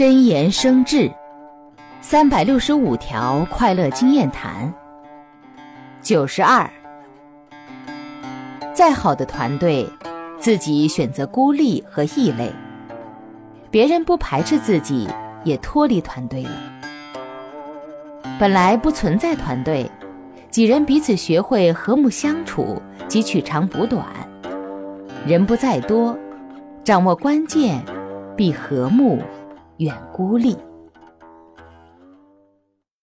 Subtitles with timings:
[0.00, 1.12] 真言生智，
[2.00, 4.72] 三百六十五条快乐经验谈。
[6.00, 6.70] 九十二，
[8.72, 9.86] 再好的团队，
[10.38, 12.50] 自己选择孤立和异类，
[13.70, 15.06] 别人不排斥自己，
[15.44, 16.50] 也脱离团队了。
[18.38, 19.86] 本来不存在团队，
[20.48, 24.06] 几人彼此学会和睦相处及取长补短。
[25.26, 26.18] 人不在多，
[26.82, 27.84] 掌握关键，
[28.34, 29.22] 必和睦。
[29.80, 30.69] 远孤立。